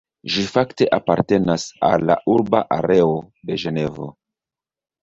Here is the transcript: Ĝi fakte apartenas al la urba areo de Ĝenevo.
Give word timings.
Ĝi 0.35 0.45
fakte 0.53 0.87
apartenas 0.97 1.67
al 1.91 2.07
la 2.13 2.17
urba 2.37 2.63
areo 2.79 3.13
de 3.49 3.61
Ĝenevo. 3.67 4.15